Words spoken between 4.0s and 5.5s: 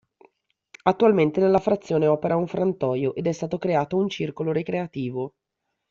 circolo ricreativo.